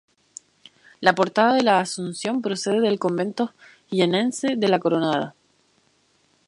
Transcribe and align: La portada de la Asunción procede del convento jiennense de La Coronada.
La 0.99 1.13
portada 1.13 1.53
de 1.53 1.61
la 1.61 1.79
Asunción 1.79 2.41
procede 2.41 2.81
del 2.81 2.97
convento 2.97 3.53
jiennense 3.87 4.55
de 4.57 4.67
La 4.67 4.79
Coronada. 4.79 5.35